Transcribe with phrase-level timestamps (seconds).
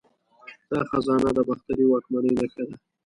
[0.69, 2.75] دا خزانه د باختري واکمنۍ نښه ده